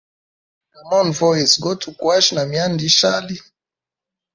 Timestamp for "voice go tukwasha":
1.21-2.31